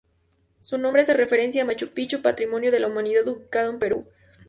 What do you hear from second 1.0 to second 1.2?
hace